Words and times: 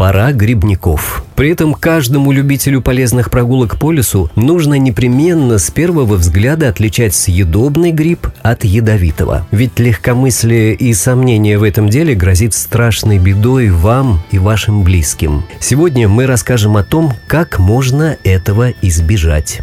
пора 0.00 0.32
грибников. 0.32 1.26
При 1.36 1.50
этом 1.50 1.74
каждому 1.74 2.32
любителю 2.32 2.80
полезных 2.80 3.30
прогулок 3.30 3.78
по 3.78 3.92
лесу 3.92 4.30
нужно 4.34 4.78
непременно 4.78 5.58
с 5.58 5.70
первого 5.70 6.14
взгляда 6.14 6.70
отличать 6.70 7.14
съедобный 7.14 7.92
гриб 7.92 8.26
от 8.40 8.64
ядовитого. 8.64 9.46
Ведь 9.50 9.78
легкомыслие 9.78 10.72
и 10.72 10.94
сомнение 10.94 11.58
в 11.58 11.62
этом 11.64 11.90
деле 11.90 12.14
грозит 12.14 12.54
страшной 12.54 13.18
бедой 13.18 13.68
вам 13.68 14.20
и 14.30 14.38
вашим 14.38 14.84
близким. 14.84 15.44
Сегодня 15.58 16.08
мы 16.08 16.24
расскажем 16.24 16.78
о 16.78 16.82
том, 16.82 17.12
как 17.26 17.58
можно 17.58 18.16
этого 18.24 18.72
избежать. 18.80 19.60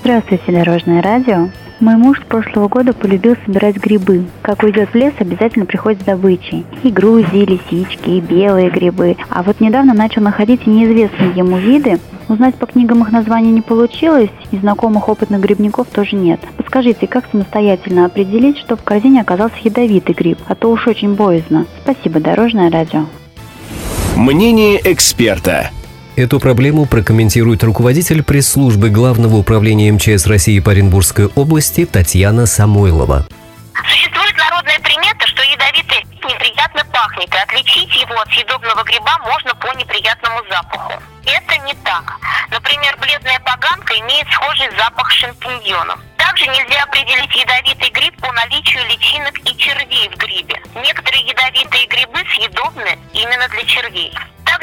Здравствуйте, 0.00 0.50
Дорожное 0.50 1.02
радио. 1.02 1.50
Мой 1.80 1.94
муж 1.96 2.20
с 2.20 2.24
прошлого 2.24 2.66
года 2.66 2.92
полюбил 2.92 3.36
собирать 3.46 3.76
грибы. 3.76 4.24
Как 4.42 4.64
уйдет 4.64 4.90
в 4.90 4.94
лес, 4.96 5.12
обязательно 5.18 5.64
приходит 5.64 6.02
с 6.02 6.04
добычей. 6.04 6.66
И 6.82 6.90
грузи, 6.90 7.36
и 7.36 7.46
лисички, 7.46 8.10
и 8.10 8.20
белые 8.20 8.68
грибы. 8.68 9.16
А 9.28 9.44
вот 9.44 9.60
недавно 9.60 9.94
начал 9.94 10.20
находить 10.20 10.66
неизвестные 10.66 11.30
ему 11.36 11.56
виды. 11.56 12.00
Узнать 12.28 12.56
по 12.56 12.66
книгам 12.66 13.02
их 13.02 13.12
названия 13.12 13.52
не 13.52 13.62
получилось, 13.62 14.30
и 14.50 14.56
знакомых 14.56 15.08
опытных 15.08 15.40
грибников 15.40 15.86
тоже 15.86 16.16
нет. 16.16 16.40
Подскажите, 16.56 17.06
как 17.06 17.24
самостоятельно 17.30 18.06
определить, 18.06 18.58
что 18.58 18.76
в 18.76 18.82
корзине 18.82 19.20
оказался 19.20 19.56
ядовитый 19.62 20.14
гриб, 20.14 20.38
а 20.48 20.56
то 20.56 20.70
уж 20.70 20.86
очень 20.88 21.14
боязно. 21.14 21.66
Спасибо, 21.84 22.18
Дорожное 22.18 22.70
радио. 22.70 23.04
Мнение 24.16 24.80
эксперта. 24.84 25.70
Эту 26.18 26.40
проблему 26.40 26.84
прокомментирует 26.84 27.62
руководитель 27.62 28.24
пресс-службы 28.24 28.90
Главного 28.90 29.36
управления 29.36 29.92
МЧС 29.92 30.26
России 30.26 30.58
по 30.58 30.72
Оренбургской 30.72 31.26
области 31.26 31.86
Татьяна 31.86 32.44
Самойлова. 32.46 33.28
Существует 33.86 34.36
народная 34.36 34.80
примета, 34.80 35.24
что 35.28 35.44
ядовитый 35.44 36.02
неприятно 36.26 36.82
пахнет, 36.90 37.32
и 37.32 37.38
отличить 37.38 37.94
его 38.02 38.18
от 38.20 38.26
съедобного 38.32 38.82
гриба 38.82 39.16
можно 39.30 39.54
по 39.62 39.72
неприятному 39.78 40.42
запаху. 40.50 41.00
Это 41.24 41.56
не 41.62 41.74
так. 41.86 42.18
Например, 42.50 42.98
бледная 43.00 43.38
поганка 43.46 43.94
имеет 43.94 44.26
схожий 44.32 44.74
запах 44.76 45.08
шампиньонов. 45.12 46.00
Также 46.16 46.46
нельзя 46.48 46.82
определить 46.82 47.30
ядовитый 47.30 47.90
гриб 47.90 48.20
по 48.20 48.32
наличию 48.32 48.82
личинок 48.90 49.38
и 49.46 49.56
червей 49.56 50.10
в 50.10 50.18
грибе. 50.18 50.60
Некоторые 50.82 51.22
ядовитые 51.30 51.86
грибы 51.86 52.18
съедобны 52.34 52.98
именно 53.14 53.46
для 53.54 53.62
червей. 53.62 54.12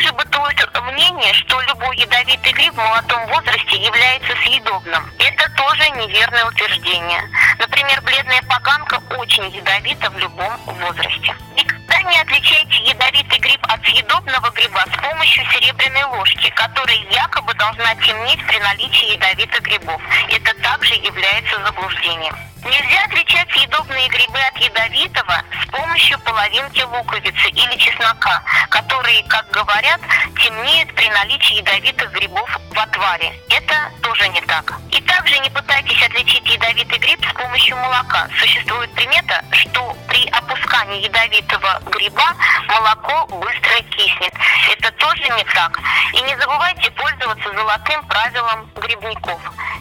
Также 0.05 0.17
бытует 0.17 0.81
мнение, 0.83 1.33
что 1.33 1.59
любой 1.61 1.97
ядовитый 1.97 2.51
гриб 2.51 2.73
в 2.73 2.77
молодом 2.77 3.25
возрасте 3.25 3.75
является 3.77 4.35
съедобным. 4.43 5.03
Это 5.17 5.49
тоже 5.57 5.89
неверное 5.89 6.45
утверждение. 6.45 7.23
Например, 7.57 7.99
бледная 8.03 8.41
поганка 8.43 9.01
очень 9.17 9.49
ядовита 9.49 10.11
в 10.11 10.17
любом 10.19 10.55
возрасте. 10.67 11.35
Никогда 11.55 12.03
не 12.03 12.19
отличайте 12.19 12.83
ядовитый 12.83 13.39
гриб 13.39 13.59
от 13.63 13.83
съедобного 13.83 14.51
гриба 14.51 14.83
с 14.93 15.01
помощью 15.01 15.43
серебряной 15.51 16.03
ложки, 16.03 16.51
которая 16.51 16.97
якобы 17.09 17.55
должна 17.55 17.95
темнеть 17.95 18.45
при 18.45 18.59
наличии 18.59 19.13
ядовитых 19.13 19.61
грибов. 19.61 19.99
Это 20.29 20.53
также 20.61 20.93
является 20.93 21.63
заблуждением. 21.63 22.35
Нельзя 22.65 23.03
отличать 23.05 23.47
съедобные 23.51 24.07
грибы 24.09 24.39
от 24.39 24.57
ядовитого 24.57 25.43
с 25.61 25.69
помощью 25.69 26.19
половинки 26.21 26.81
луковицы 26.81 27.49
или 27.49 27.77
чеснока, 27.77 28.41
которые, 28.69 29.23
как 29.25 29.47
говорят, 29.51 30.01
темнеют 30.41 30.93
при 30.95 31.07
наличии 31.09 31.57
ядовитых 31.57 32.11
грибов 32.11 32.49
в 32.71 32.79
отваре. 32.79 33.39
Это 33.51 33.91
тоже 34.01 34.27
не 34.29 34.41
так. 34.41 34.73
И 34.91 34.99
также 35.01 35.37
не 35.39 35.49
пытайтесь 35.51 36.01
отличить 36.01 36.49
ядовитый 36.49 36.97
гриб 36.97 37.23
с 37.29 37.33
помощью 37.33 37.75
молока. 37.77 38.27
Существует 38.39 38.91
примета, 38.95 39.45
что 39.51 39.95
при 40.07 40.27
опускании 40.29 41.03
ядовитого 41.03 41.81
гриба 41.91 42.33
молоко 42.67 43.27
быстро 43.27 43.75
киснет. 43.91 44.33
Это 44.71 44.91
тоже 44.93 45.23
не 45.29 45.43
так. 45.53 45.79
И 46.13 46.21
не 46.21 46.35
забывайте 46.37 46.89
пользоваться 46.91 47.53
золотым 47.53 48.03
правилом 48.07 48.71
грибников. 48.75 49.39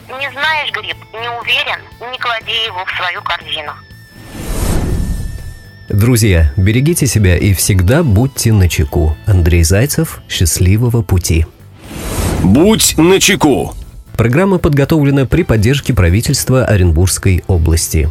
Не 0.08 0.30
знаешь 0.30 0.70
гриб, 0.72 0.96
не 1.12 1.28
уверен, 1.28 1.80
не 2.12 2.18
клади 2.18 2.64
его 2.66 2.84
в 2.84 2.96
свою 2.96 3.22
корзину. 3.22 3.72
Друзья, 5.88 6.52
берегите 6.56 7.06
себя 7.06 7.36
и 7.36 7.54
всегда 7.54 8.02
будьте 8.02 8.52
начеку. 8.52 9.16
Андрей 9.26 9.64
Зайцев, 9.64 10.20
счастливого 10.28 11.02
пути. 11.02 11.46
Будь 12.42 12.96
начеку. 12.98 13.74
Программа 14.16 14.58
подготовлена 14.58 15.26
при 15.26 15.42
поддержке 15.42 15.94
правительства 15.94 16.64
Оренбургской 16.64 17.42
области. 17.46 18.10